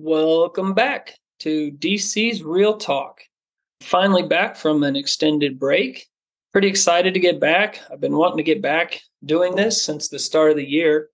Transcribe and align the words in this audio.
Welcome 0.00 0.74
back 0.74 1.18
to 1.40 1.72
DC's 1.72 2.44
Real 2.44 2.76
Talk. 2.76 3.20
Finally 3.80 4.22
back 4.22 4.54
from 4.54 4.84
an 4.84 4.94
extended 4.94 5.58
break. 5.58 6.06
Pretty 6.52 6.68
excited 6.68 7.14
to 7.14 7.20
get 7.20 7.40
back. 7.40 7.80
I've 7.90 8.00
been 8.00 8.16
wanting 8.16 8.36
to 8.36 8.44
get 8.44 8.62
back 8.62 9.00
doing 9.24 9.56
this 9.56 9.84
since 9.84 10.06
the 10.06 10.20
start 10.20 10.52
of 10.52 10.56
the 10.56 10.64
year. 10.64 11.08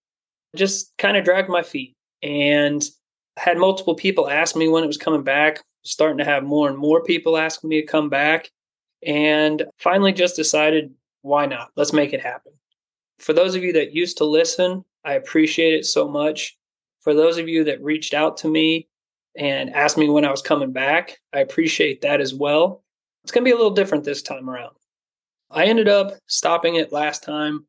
Just 0.54 0.92
kind 0.98 1.16
of 1.16 1.24
dragged 1.24 1.48
my 1.48 1.62
feet 1.62 1.94
and 2.22 2.84
had 3.38 3.56
multiple 3.56 3.94
people 3.94 4.28
ask 4.28 4.54
me 4.54 4.68
when 4.68 4.84
it 4.84 4.88
was 4.88 4.98
coming 4.98 5.22
back. 5.22 5.62
Starting 5.84 6.18
to 6.18 6.24
have 6.26 6.44
more 6.44 6.68
and 6.68 6.76
more 6.76 7.02
people 7.02 7.38
asking 7.38 7.70
me 7.70 7.80
to 7.80 7.86
come 7.86 8.10
back. 8.10 8.50
And 9.06 9.64
finally 9.78 10.12
just 10.12 10.36
decided, 10.36 10.92
why 11.22 11.46
not? 11.46 11.70
Let's 11.74 11.94
make 11.94 12.12
it 12.12 12.20
happen. 12.20 12.52
For 13.18 13.32
those 13.32 13.54
of 13.54 13.62
you 13.62 13.72
that 13.72 13.94
used 13.94 14.18
to 14.18 14.26
listen, 14.26 14.84
I 15.06 15.14
appreciate 15.14 15.72
it 15.72 15.86
so 15.86 16.06
much 16.06 16.58
for 17.04 17.14
those 17.14 17.36
of 17.36 17.48
you 17.48 17.64
that 17.64 17.82
reached 17.82 18.14
out 18.14 18.38
to 18.38 18.48
me 18.48 18.88
and 19.36 19.70
asked 19.74 19.98
me 19.98 20.08
when 20.08 20.24
I 20.24 20.30
was 20.30 20.42
coming 20.42 20.72
back, 20.72 21.18
I 21.32 21.40
appreciate 21.40 22.00
that 22.00 22.20
as 22.20 22.34
well. 22.34 22.82
It's 23.22 23.30
going 23.30 23.44
to 23.44 23.48
be 23.48 23.52
a 23.52 23.56
little 23.56 23.70
different 23.70 24.04
this 24.04 24.22
time 24.22 24.48
around. 24.48 24.74
I 25.50 25.66
ended 25.66 25.86
up 25.86 26.14
stopping 26.26 26.76
it 26.76 26.92
last 26.92 27.22
time. 27.22 27.66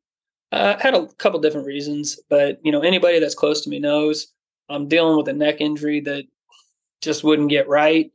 Uh, 0.52 0.78
had 0.80 0.94
a 0.94 1.08
couple 1.18 1.40
different 1.40 1.68
reasons, 1.68 2.20
but 2.30 2.60
you 2.64 2.72
know 2.72 2.82
anybody 2.82 3.20
that's 3.20 3.36
close 3.36 3.62
to 3.62 3.70
me 3.70 3.80
knows 3.80 4.28
I'm 4.70 4.88
dealing 4.88 5.18
with 5.18 5.28
a 5.28 5.34
neck 5.34 5.60
injury 5.60 6.00
that 6.02 6.24
just 7.02 7.24
wouldn't 7.24 7.50
get 7.50 7.68
right. 7.68 8.12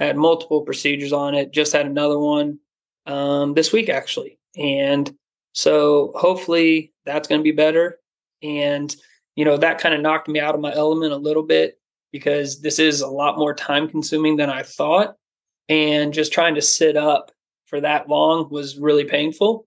I 0.00 0.06
had 0.06 0.16
multiple 0.16 0.62
procedures 0.62 1.12
on 1.12 1.34
it. 1.34 1.52
Just 1.52 1.72
had 1.72 1.86
another 1.86 2.18
one 2.18 2.58
um, 3.06 3.54
this 3.54 3.72
week 3.72 3.88
actually, 3.88 4.38
and 4.56 5.14
so 5.52 6.12
hopefully 6.16 6.92
that's 7.04 7.28
going 7.28 7.40
to 7.40 7.44
be 7.44 7.52
better. 7.52 8.00
And 8.42 8.94
you 9.36 9.44
know, 9.44 9.56
that 9.56 9.78
kind 9.78 9.94
of 9.94 10.00
knocked 10.00 10.28
me 10.28 10.40
out 10.40 10.54
of 10.54 10.60
my 10.60 10.72
element 10.72 11.12
a 11.12 11.16
little 11.16 11.42
bit 11.42 11.78
because 12.12 12.60
this 12.60 12.78
is 12.78 13.00
a 13.00 13.08
lot 13.08 13.38
more 13.38 13.54
time 13.54 13.88
consuming 13.88 14.36
than 14.36 14.50
I 14.50 14.62
thought. 14.62 15.16
And 15.68 16.12
just 16.12 16.32
trying 16.32 16.54
to 16.54 16.62
sit 16.62 16.96
up 16.96 17.32
for 17.66 17.80
that 17.80 18.08
long 18.08 18.48
was 18.50 18.78
really 18.78 19.04
painful 19.04 19.66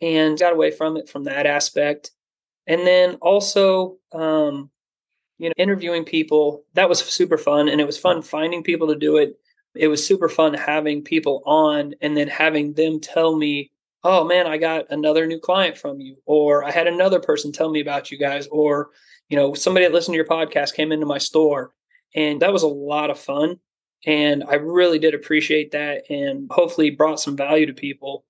and 0.00 0.38
got 0.38 0.52
away 0.52 0.70
from 0.70 0.96
it 0.96 1.08
from 1.08 1.24
that 1.24 1.46
aspect. 1.46 2.10
And 2.66 2.86
then 2.86 3.16
also, 3.16 3.98
um, 4.12 4.70
you 5.38 5.48
know, 5.48 5.54
interviewing 5.56 6.04
people, 6.04 6.64
that 6.74 6.88
was 6.88 7.00
super 7.00 7.38
fun. 7.38 7.68
And 7.68 7.80
it 7.80 7.86
was 7.86 7.98
fun 7.98 8.22
finding 8.22 8.62
people 8.62 8.88
to 8.88 8.96
do 8.96 9.18
it. 9.18 9.38
It 9.74 9.88
was 9.88 10.04
super 10.04 10.28
fun 10.28 10.54
having 10.54 11.02
people 11.02 11.42
on 11.46 11.94
and 12.00 12.16
then 12.16 12.28
having 12.28 12.72
them 12.72 12.98
tell 12.98 13.36
me 13.36 13.70
oh 14.02 14.24
man, 14.24 14.46
I 14.46 14.56
got 14.58 14.86
another 14.90 15.26
new 15.26 15.38
client 15.38 15.76
from 15.76 16.00
you, 16.00 16.16
or 16.26 16.64
I 16.64 16.70
had 16.70 16.86
another 16.86 17.20
person 17.20 17.52
tell 17.52 17.70
me 17.70 17.80
about 17.80 18.10
you 18.10 18.18
guys, 18.18 18.46
or 18.48 18.90
you 19.28 19.36
know, 19.36 19.54
somebody 19.54 19.86
that 19.86 19.92
listened 19.92 20.14
to 20.14 20.16
your 20.16 20.26
podcast 20.26 20.74
came 20.74 20.92
into 20.92 21.06
my 21.06 21.18
store, 21.18 21.72
and 22.14 22.40
that 22.40 22.52
was 22.52 22.62
a 22.62 22.68
lot 22.68 23.10
of 23.10 23.18
fun. 23.18 23.58
And 24.06 24.44
I 24.48 24.54
really 24.54 24.98
did 24.98 25.14
appreciate 25.14 25.72
that, 25.72 26.10
and 26.10 26.50
hopefully 26.50 26.90
brought 26.90 27.20
some 27.20 27.36
value 27.36 27.66
to 27.66 27.74
people. 27.74 28.24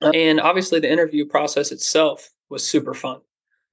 And 0.00 0.40
obviously, 0.40 0.80
the 0.80 0.92
interview 0.92 1.26
process 1.26 1.72
itself 1.72 2.30
was 2.50 2.66
super 2.66 2.94
fun. 2.94 3.20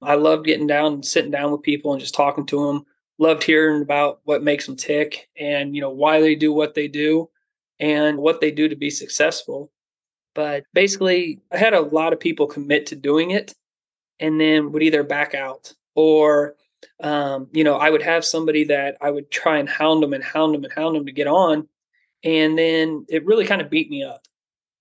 I 0.00 0.14
loved 0.14 0.46
getting 0.46 0.66
down 0.66 0.94
and 0.94 1.04
sitting 1.04 1.30
down 1.30 1.52
with 1.52 1.62
people 1.62 1.92
and 1.92 2.00
just 2.00 2.14
talking 2.14 2.46
to 2.46 2.66
them. 2.66 2.84
Loved 3.18 3.44
hearing 3.44 3.82
about 3.82 4.20
what 4.24 4.42
makes 4.42 4.66
them 4.66 4.74
tick 4.74 5.28
and 5.38 5.76
you 5.76 5.80
know 5.80 5.90
why 5.90 6.20
they 6.20 6.34
do 6.34 6.52
what 6.52 6.74
they 6.74 6.88
do 6.88 7.28
and 7.78 8.18
what 8.18 8.40
they 8.40 8.50
do 8.50 8.68
to 8.68 8.74
be 8.74 8.90
successful. 8.90 9.70
But 10.34 10.64
basically, 10.72 11.40
I 11.52 11.58
had 11.58 11.74
a 11.74 11.80
lot 11.80 12.12
of 12.12 12.20
people 12.20 12.46
commit 12.46 12.86
to 12.86 12.96
doing 12.96 13.30
it 13.32 13.54
and 14.18 14.40
then 14.40 14.72
would 14.72 14.82
either 14.82 15.02
back 15.02 15.34
out 15.34 15.72
or, 15.94 16.54
um, 17.00 17.48
you 17.52 17.64
know, 17.64 17.74
I 17.76 17.90
would 17.90 18.02
have 18.02 18.24
somebody 18.24 18.64
that 18.64 18.96
I 19.00 19.10
would 19.10 19.30
try 19.30 19.58
and 19.58 19.68
hound 19.68 20.02
them 20.02 20.12
and 20.12 20.24
hound 20.24 20.54
them 20.54 20.64
and 20.64 20.72
hound 20.72 20.96
them 20.96 21.06
to 21.06 21.12
get 21.12 21.26
on. 21.26 21.68
And 22.24 22.56
then 22.56 23.04
it 23.08 23.26
really 23.26 23.46
kind 23.46 23.60
of 23.60 23.68
beat 23.68 23.90
me 23.90 24.04
up 24.04 24.22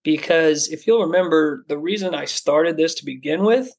because 0.03 0.69
if 0.69 0.85
you'll 0.85 1.05
remember, 1.05 1.65
the 1.67 1.77
reason 1.77 2.15
I 2.15 2.25
started 2.25 2.77
this 2.77 2.95
to 2.95 3.05
begin 3.05 3.43
with 3.43 3.69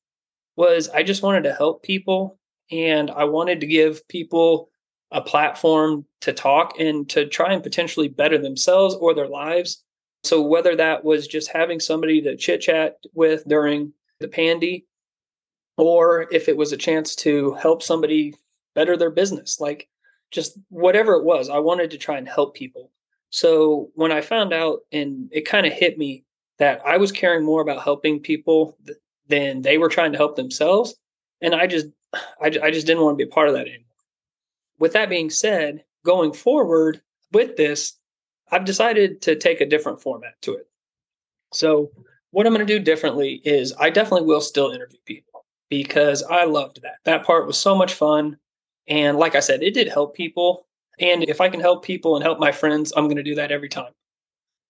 was 0.56 0.88
I 0.88 1.02
just 1.02 1.22
wanted 1.22 1.44
to 1.44 1.54
help 1.54 1.82
people 1.82 2.38
and 2.70 3.10
I 3.10 3.24
wanted 3.24 3.60
to 3.60 3.66
give 3.66 4.06
people 4.08 4.68
a 5.10 5.20
platform 5.20 6.04
to 6.22 6.32
talk 6.32 6.78
and 6.78 7.08
to 7.10 7.26
try 7.26 7.52
and 7.52 7.62
potentially 7.62 8.08
better 8.08 8.38
themselves 8.38 8.94
or 8.94 9.14
their 9.14 9.28
lives 9.28 9.82
so 10.22 10.40
whether 10.42 10.76
that 10.76 11.04
was 11.04 11.26
just 11.26 11.50
having 11.50 11.80
somebody 11.80 12.20
to 12.22 12.36
chit 12.36 12.60
chat 12.60 12.98
with 13.14 13.44
during 13.46 13.92
the 14.20 14.28
pandy, 14.28 14.86
or 15.76 16.28
if 16.32 16.48
it 16.48 16.56
was 16.56 16.72
a 16.72 16.76
chance 16.76 17.16
to 17.16 17.54
help 17.54 17.82
somebody 17.82 18.34
better 18.74 18.96
their 18.96 19.10
business, 19.10 19.60
like 19.60 19.88
just 20.30 20.58
whatever 20.68 21.14
it 21.14 21.24
was, 21.24 21.48
I 21.48 21.58
wanted 21.58 21.90
to 21.90 21.98
try 21.98 22.18
and 22.18 22.28
help 22.28 22.54
people. 22.54 22.90
So 23.30 23.90
when 23.94 24.12
I 24.12 24.20
found 24.20 24.52
out, 24.52 24.80
and 24.92 25.28
it 25.32 25.42
kind 25.42 25.66
of 25.66 25.72
hit 25.72 25.98
me 25.98 26.24
that 26.58 26.80
I 26.86 26.98
was 26.98 27.10
caring 27.10 27.44
more 27.44 27.62
about 27.62 27.82
helping 27.82 28.20
people 28.20 28.76
than 29.28 29.62
they 29.62 29.78
were 29.78 29.88
trying 29.88 30.12
to 30.12 30.18
help 30.18 30.36
themselves, 30.36 30.94
and 31.40 31.54
I 31.54 31.66
just, 31.66 31.86
I, 32.14 32.46
I 32.62 32.70
just 32.70 32.86
didn't 32.86 33.02
want 33.02 33.18
to 33.18 33.24
be 33.24 33.28
a 33.28 33.32
part 33.32 33.48
of 33.48 33.54
that 33.54 33.66
anymore. 33.66 33.86
With 34.78 34.92
that 34.92 35.08
being 35.08 35.30
said, 35.30 35.84
going 36.04 36.32
forward 36.32 37.00
with 37.32 37.56
this, 37.56 37.94
I've 38.52 38.66
decided 38.66 39.22
to 39.22 39.34
take 39.34 39.60
a 39.62 39.66
different 39.66 40.02
format 40.02 40.34
to 40.42 40.54
it. 40.54 40.68
So, 41.52 41.90
what 42.30 42.46
I'm 42.46 42.54
going 42.54 42.66
to 42.66 42.78
do 42.78 42.82
differently 42.82 43.40
is 43.44 43.74
I 43.78 43.90
definitely 43.90 44.26
will 44.26 44.40
still 44.40 44.70
interview 44.70 44.98
people 45.06 45.44
because 45.68 46.22
I 46.22 46.44
loved 46.44 46.82
that. 46.82 46.96
That 47.04 47.24
part 47.24 47.46
was 47.46 47.58
so 47.58 47.74
much 47.74 47.94
fun. 47.94 48.36
And 48.88 49.18
like 49.18 49.34
I 49.34 49.40
said, 49.40 49.62
it 49.62 49.74
did 49.74 49.88
help 49.88 50.14
people. 50.14 50.66
And 50.98 51.24
if 51.24 51.40
I 51.40 51.48
can 51.48 51.60
help 51.60 51.84
people 51.84 52.14
and 52.14 52.22
help 52.22 52.38
my 52.38 52.52
friends, 52.52 52.92
I'm 52.94 53.04
going 53.04 53.16
to 53.16 53.22
do 53.22 53.34
that 53.36 53.52
every 53.52 53.68
time. 53.68 53.92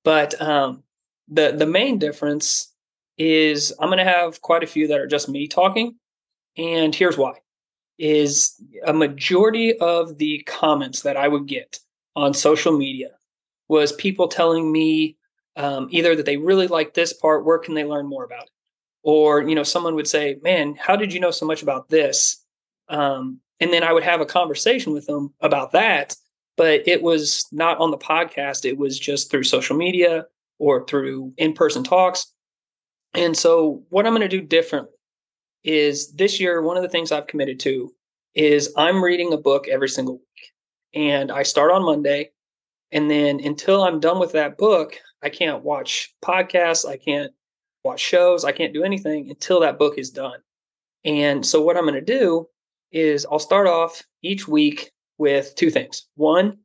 But 0.04 0.40
um, 0.40 0.82
the 1.28 1.52
the 1.52 1.66
main 1.66 1.98
difference 1.98 2.72
is 3.18 3.72
I'm 3.80 3.88
going 3.88 3.98
to 3.98 4.04
have 4.04 4.40
quite 4.42 4.62
a 4.62 4.66
few 4.66 4.88
that 4.88 5.00
are 5.00 5.06
just 5.06 5.28
me 5.28 5.46
talking, 5.46 5.96
and 6.56 6.94
here's 6.94 7.18
why: 7.18 7.34
is 7.98 8.60
a 8.84 8.92
majority 8.92 9.78
of 9.78 10.18
the 10.18 10.42
comments 10.46 11.02
that 11.02 11.16
I 11.16 11.28
would 11.28 11.46
get 11.46 11.78
on 12.16 12.34
social 12.34 12.76
media 12.76 13.10
was 13.72 13.90
people 13.92 14.28
telling 14.28 14.70
me 14.70 15.16
um, 15.56 15.88
either 15.90 16.14
that 16.14 16.26
they 16.26 16.36
really 16.36 16.66
like 16.66 16.92
this 16.92 17.14
part, 17.14 17.46
where 17.46 17.58
can 17.58 17.72
they 17.72 17.86
learn 17.86 18.06
more 18.06 18.22
about 18.22 18.42
it? 18.42 18.50
Or, 19.02 19.40
you 19.40 19.54
know, 19.54 19.62
someone 19.62 19.94
would 19.94 20.06
say, 20.06 20.36
man, 20.42 20.76
how 20.78 20.94
did 20.94 21.10
you 21.10 21.18
know 21.18 21.30
so 21.30 21.46
much 21.46 21.62
about 21.62 21.88
this? 21.88 22.44
Um, 22.90 23.40
and 23.60 23.72
then 23.72 23.82
I 23.82 23.94
would 23.94 24.02
have 24.02 24.20
a 24.20 24.26
conversation 24.26 24.92
with 24.92 25.06
them 25.06 25.32
about 25.40 25.72
that. 25.72 26.14
But 26.58 26.86
it 26.86 27.02
was 27.02 27.46
not 27.50 27.78
on 27.78 27.90
the 27.90 27.96
podcast, 27.96 28.66
it 28.66 28.76
was 28.76 28.98
just 28.98 29.30
through 29.30 29.44
social 29.44 29.74
media 29.74 30.26
or 30.58 30.84
through 30.84 31.32
in 31.38 31.54
person 31.54 31.82
talks. 31.82 32.30
And 33.14 33.34
so, 33.34 33.82
what 33.88 34.06
I'm 34.06 34.12
going 34.12 34.28
to 34.28 34.28
do 34.28 34.42
differently 34.42 34.92
is 35.64 36.12
this 36.12 36.38
year, 36.38 36.60
one 36.60 36.76
of 36.76 36.82
the 36.82 36.90
things 36.90 37.10
I've 37.10 37.26
committed 37.26 37.58
to 37.60 37.90
is 38.34 38.70
I'm 38.76 39.02
reading 39.02 39.32
a 39.32 39.38
book 39.38 39.66
every 39.66 39.88
single 39.88 40.16
week. 40.16 40.52
And 40.94 41.32
I 41.32 41.42
start 41.42 41.72
on 41.72 41.86
Monday 41.86 42.32
and 42.92 43.10
then 43.10 43.40
until 43.40 43.82
I'm 43.82 44.00
done 44.00 44.18
with 44.18 44.32
that 44.32 44.58
book, 44.58 45.00
I 45.22 45.30
can't 45.30 45.64
watch 45.64 46.14
podcasts, 46.22 46.86
I 46.86 46.96
can't 46.98 47.32
watch 47.84 48.00
shows, 48.00 48.44
I 48.44 48.52
can't 48.52 48.74
do 48.74 48.84
anything 48.84 49.30
until 49.30 49.60
that 49.60 49.78
book 49.78 49.98
is 49.98 50.10
done. 50.10 50.38
And 51.04 51.44
so 51.44 51.60
what 51.62 51.76
I'm 51.76 51.84
going 51.84 51.94
to 51.94 52.00
do 52.00 52.46
is 52.92 53.26
I'll 53.30 53.38
start 53.38 53.66
off 53.66 54.02
each 54.22 54.46
week 54.46 54.92
with 55.18 55.54
two 55.56 55.70
things. 55.70 56.06
One, 56.16 56.58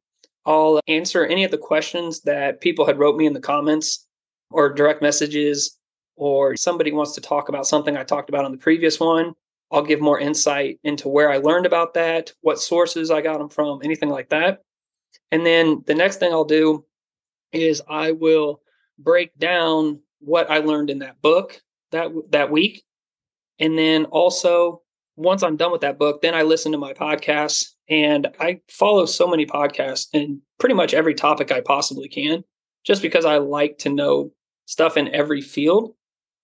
I'll 0.45 0.79
answer 0.87 1.25
any 1.25 1.43
of 1.43 1.51
the 1.51 1.57
questions 1.57 2.21
that 2.21 2.61
people 2.61 2.85
had 2.85 2.99
wrote 2.99 3.17
me 3.17 3.25
in 3.25 3.33
the 3.33 3.39
comments 3.39 4.05
or 4.51 4.73
direct 4.73 5.01
messages 5.01 5.77
or 6.15 6.55
somebody 6.55 6.91
wants 6.91 7.13
to 7.13 7.21
talk 7.21 7.49
about 7.49 7.67
something 7.67 7.95
I 7.95 8.03
talked 8.03 8.29
about 8.29 8.45
on 8.45 8.51
the 8.51 8.57
previous 8.57 8.99
one. 8.99 9.33
I'll 9.71 9.83
give 9.83 9.99
more 9.99 10.19
insight 10.19 10.79
into 10.83 11.09
where 11.09 11.29
I 11.29 11.37
learned 11.37 11.65
about 11.65 11.93
that, 11.95 12.31
what 12.41 12.59
sources 12.59 13.11
I 13.11 13.21
got 13.21 13.39
them 13.39 13.49
from, 13.49 13.81
anything 13.83 14.09
like 14.09 14.29
that. 14.29 14.59
And 15.31 15.45
then 15.45 15.83
the 15.85 15.95
next 15.95 16.17
thing 16.17 16.31
I'll 16.31 16.45
do 16.45 16.85
is 17.51 17.81
I 17.87 18.11
will 18.11 18.61
break 18.99 19.37
down 19.37 19.99
what 20.19 20.49
I 20.49 20.59
learned 20.59 20.89
in 20.89 20.99
that 20.99 21.21
book 21.21 21.61
that 21.91 22.11
that 22.31 22.51
week. 22.51 22.83
And 23.59 23.77
then 23.77 24.05
also 24.05 24.81
once 25.15 25.41
I'm 25.41 25.57
done 25.57 25.71
with 25.71 25.81
that 25.81 25.97
book, 25.97 26.21
then 26.21 26.35
I 26.35 26.43
listen 26.43 26.71
to 26.71 26.77
my 26.77 26.93
podcasts 26.93 27.71
and 27.89 28.27
I 28.39 28.61
follow 28.69 29.05
so 29.05 29.27
many 29.27 29.45
podcasts 29.45 30.07
and 30.13 30.39
pretty 30.59 30.75
much 30.75 30.93
every 30.93 31.15
topic 31.15 31.51
I 31.51 31.61
possibly 31.61 32.07
can 32.07 32.43
just 32.85 33.01
because 33.01 33.25
I 33.25 33.37
like 33.37 33.79
to 33.79 33.89
know 33.89 34.31
stuff 34.65 34.95
in 34.95 35.13
every 35.13 35.41
field. 35.41 35.95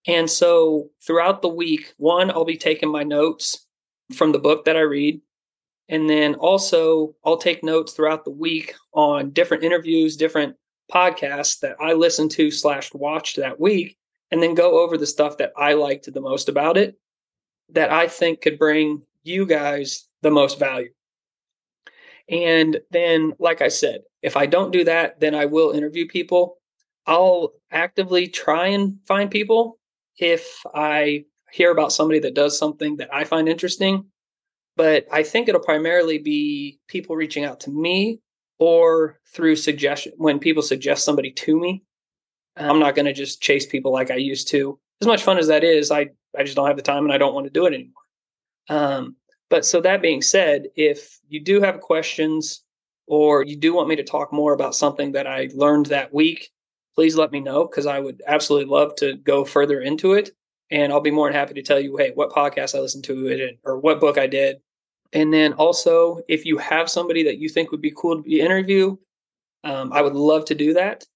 And 0.06 0.28
so 0.28 0.90
throughout 1.06 1.40
the 1.40 1.48
week, 1.48 1.94
one, 1.96 2.30
I'll 2.30 2.44
be 2.44 2.56
taking 2.56 2.90
my 2.90 3.04
notes 3.04 3.66
from 4.14 4.32
the 4.32 4.38
book 4.38 4.64
that 4.64 4.76
I 4.76 4.80
read. 4.80 5.20
And 5.88 6.08
then 6.08 6.34
also, 6.36 7.14
I'll 7.24 7.36
take 7.36 7.62
notes 7.62 7.92
throughout 7.92 8.24
the 8.24 8.30
week 8.30 8.74
on 8.92 9.30
different 9.30 9.64
interviews, 9.64 10.16
different 10.16 10.56
podcasts 10.92 11.60
that 11.60 11.76
I 11.80 11.92
listened 11.92 12.30
to 12.32 12.50
slash 12.50 12.92
watched 12.94 13.36
that 13.36 13.60
week, 13.60 13.98
and 14.30 14.42
then 14.42 14.54
go 14.54 14.82
over 14.82 14.96
the 14.96 15.06
stuff 15.06 15.36
that 15.38 15.52
I 15.56 15.74
liked 15.74 16.12
the 16.12 16.20
most 16.20 16.48
about 16.48 16.76
it 16.76 16.96
that 17.70 17.92
I 17.92 18.08
think 18.08 18.40
could 18.40 18.58
bring 18.58 19.02
you 19.22 19.46
guys 19.46 20.06
the 20.22 20.30
most 20.30 20.58
value. 20.58 20.90
And 22.28 22.80
then, 22.90 23.34
like 23.38 23.60
I 23.60 23.68
said, 23.68 24.00
if 24.22 24.36
I 24.36 24.46
don't 24.46 24.70
do 24.70 24.84
that, 24.84 25.20
then 25.20 25.34
I 25.34 25.44
will 25.44 25.72
interview 25.72 26.08
people. 26.08 26.58
I'll 27.06 27.52
actively 27.70 28.28
try 28.28 28.68
and 28.68 28.98
find 29.06 29.30
people 29.30 29.78
if 30.18 30.62
I 30.74 31.26
hear 31.52 31.70
about 31.70 31.92
somebody 31.92 32.20
that 32.20 32.34
does 32.34 32.58
something 32.58 32.96
that 32.96 33.12
I 33.12 33.24
find 33.24 33.48
interesting. 33.48 34.06
But 34.76 35.06
I 35.12 35.22
think 35.22 35.48
it'll 35.48 35.60
primarily 35.60 36.18
be 36.18 36.80
people 36.88 37.16
reaching 37.16 37.44
out 37.44 37.60
to 37.60 37.70
me 37.70 38.20
or 38.58 39.20
through 39.32 39.56
suggestion 39.56 40.12
when 40.16 40.38
people 40.38 40.62
suggest 40.62 41.04
somebody 41.04 41.30
to 41.30 41.58
me. 41.58 41.82
I'm 42.56 42.78
not 42.78 42.94
going 42.94 43.06
to 43.06 43.12
just 43.12 43.42
chase 43.42 43.66
people 43.66 43.92
like 43.92 44.10
I 44.10 44.16
used 44.16 44.48
to. 44.48 44.78
As 45.00 45.06
much 45.06 45.22
fun 45.22 45.38
as 45.38 45.48
that 45.48 45.64
is, 45.64 45.90
I, 45.90 46.10
I 46.36 46.44
just 46.44 46.56
don't 46.56 46.68
have 46.68 46.76
the 46.76 46.82
time 46.82 47.04
and 47.04 47.12
I 47.12 47.18
don't 47.18 47.34
want 47.34 47.46
to 47.46 47.52
do 47.52 47.66
it 47.66 47.74
anymore. 47.74 47.92
Um, 48.68 49.16
but 49.50 49.66
so 49.66 49.80
that 49.80 50.02
being 50.02 50.22
said, 50.22 50.68
if 50.76 51.20
you 51.28 51.40
do 51.40 51.60
have 51.60 51.80
questions 51.80 52.62
or 53.06 53.44
you 53.44 53.56
do 53.56 53.74
want 53.74 53.88
me 53.88 53.96
to 53.96 54.04
talk 54.04 54.32
more 54.32 54.52
about 54.52 54.74
something 54.74 55.12
that 55.12 55.26
I 55.26 55.50
learned 55.54 55.86
that 55.86 56.14
week, 56.14 56.50
please 56.94 57.16
let 57.16 57.32
me 57.32 57.40
know 57.40 57.66
because 57.66 57.86
I 57.86 58.00
would 58.00 58.22
absolutely 58.26 58.70
love 58.70 58.94
to 58.96 59.16
go 59.16 59.44
further 59.44 59.80
into 59.80 60.14
it. 60.14 60.30
And 60.70 60.92
I'll 60.92 61.00
be 61.00 61.10
more 61.10 61.28
than 61.28 61.36
happy 61.36 61.54
to 61.54 61.62
tell 61.62 61.78
you, 61.78 61.96
hey, 61.96 62.12
what 62.14 62.30
podcast 62.30 62.74
I 62.74 62.80
listened 62.80 63.04
to 63.04 63.26
it 63.28 63.58
or 63.64 63.78
what 63.78 64.00
book 64.00 64.18
I 64.18 64.26
did. 64.26 64.56
And 65.12 65.32
then 65.32 65.52
also, 65.52 66.20
if 66.28 66.44
you 66.44 66.58
have 66.58 66.90
somebody 66.90 67.22
that 67.24 67.38
you 67.38 67.48
think 67.48 67.70
would 67.70 67.82
be 67.82 67.92
cool 67.96 68.16
to 68.16 68.22
be 68.22 68.40
interview, 68.40 68.96
um, 69.62 69.92
I 69.92 70.02
would 70.02 70.14
love 70.14 70.44
to 70.46 70.54
do 70.54 70.74
that. 70.74 71.06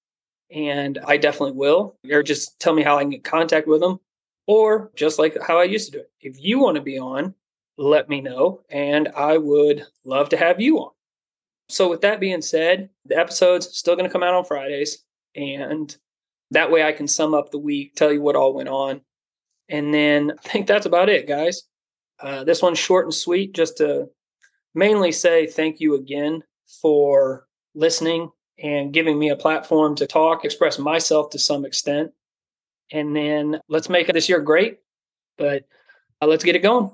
And 0.51 0.97
I 1.05 1.17
definitely 1.17 1.57
will. 1.57 1.97
Or 2.09 2.23
just 2.23 2.59
tell 2.59 2.73
me 2.73 2.81
how 2.81 2.97
I 2.97 3.01
can 3.01 3.11
get 3.11 3.23
contact 3.23 3.67
with 3.67 3.81
them. 3.81 3.99
Or 4.47 4.91
just 4.95 5.19
like 5.19 5.37
how 5.45 5.59
I 5.59 5.65
used 5.65 5.91
to 5.91 5.91
do 5.91 5.99
it. 5.99 6.11
If 6.21 6.39
you 6.39 6.59
want 6.59 6.75
to 6.75 6.81
be 6.81 6.97
on, 6.97 7.35
let 7.77 8.09
me 8.09 8.21
know. 8.21 8.61
And 8.69 9.09
I 9.15 9.37
would 9.37 9.85
love 10.05 10.29
to 10.29 10.37
have 10.37 10.59
you 10.59 10.79
on. 10.79 10.91
So, 11.69 11.87
with 11.87 12.01
that 12.01 12.19
being 12.19 12.41
said, 12.41 12.89
the 13.05 13.17
episode's 13.17 13.77
still 13.77 13.95
going 13.95 14.07
to 14.07 14.11
come 14.11 14.23
out 14.23 14.33
on 14.33 14.43
Fridays. 14.43 15.03
And 15.35 15.95
that 16.51 16.71
way 16.71 16.83
I 16.83 16.91
can 16.91 17.07
sum 17.07 17.35
up 17.35 17.51
the 17.51 17.59
week, 17.59 17.95
tell 17.95 18.11
you 18.11 18.21
what 18.21 18.35
all 18.35 18.55
went 18.55 18.69
on. 18.69 19.01
And 19.69 19.93
then 19.93 20.31
I 20.31 20.47
think 20.47 20.67
that's 20.67 20.85
about 20.85 21.09
it, 21.09 21.27
guys. 21.27 21.63
Uh, 22.19 22.43
this 22.43 22.61
one's 22.61 22.79
short 22.79 23.05
and 23.05 23.13
sweet, 23.13 23.53
just 23.53 23.77
to 23.77 24.09
mainly 24.75 25.11
say 25.11 25.47
thank 25.47 25.79
you 25.79 25.95
again 25.95 26.43
for 26.81 27.47
listening 27.75 28.29
and 28.61 28.93
giving 28.93 29.17
me 29.17 29.29
a 29.29 29.35
platform 29.35 29.95
to 29.95 30.07
talk, 30.07 30.43
express 30.43 30.77
myself 30.77 31.29
to 31.29 31.39
some 31.39 31.65
extent. 31.65 32.11
And 32.91 33.15
then 33.15 33.61
let's 33.69 33.89
make 33.89 34.07
this 34.07 34.27
year 34.27 34.41
great, 34.41 34.79
but 35.37 35.63
uh, 36.21 36.27
let's 36.27 36.43
get 36.43 36.55
it 36.55 36.59
going. 36.59 36.91